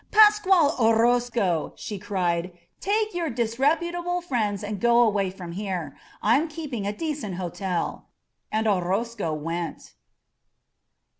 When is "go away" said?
4.81-5.29